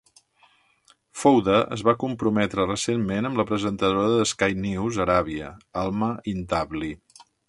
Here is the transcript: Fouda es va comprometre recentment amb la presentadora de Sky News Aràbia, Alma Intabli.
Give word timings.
Fouda 1.23 1.57
es 1.75 1.83
va 1.89 1.93
comprometre 2.03 2.65
recentment 2.69 3.29
amb 3.29 3.41
la 3.41 3.45
presentadora 3.51 4.07
de 4.15 4.25
Sky 4.31 4.57
News 4.63 4.99
Aràbia, 5.05 5.51
Alma 5.83 6.11
Intabli. 6.33 6.91